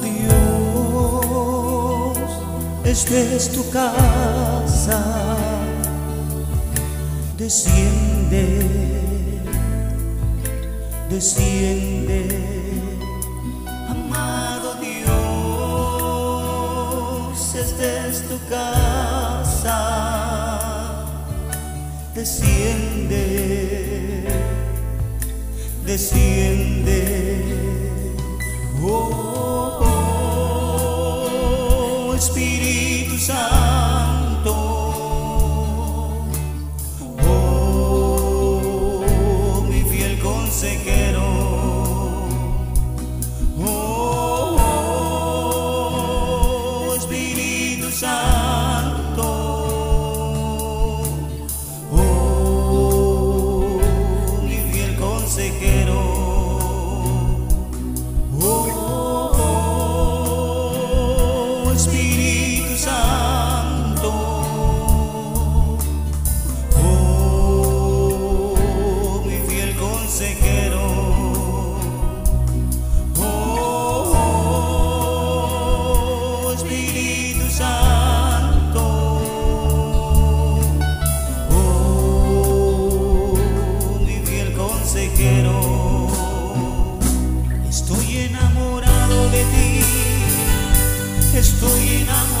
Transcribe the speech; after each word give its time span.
Dios, 0.00 0.28
esta 2.84 3.18
es 3.18 3.52
tu 3.52 3.68
casa, 3.70 5.36
desciende, 7.36 8.66
desciende, 11.10 12.28
amado 13.88 14.74
Dios, 14.80 15.04
esta 17.54 18.06
es 18.08 18.22
tu 18.28 18.38
casa, 18.48 19.78
desciende, 22.14 23.18
desciende. 25.84 27.67
always 32.18 32.34
be 32.34 32.57
estoy 91.38 92.02
enamorado. 92.02 92.37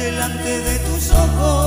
Delante 0.00 0.60
de 0.60 0.78
tus 0.78 1.10
ojos. 1.10 1.59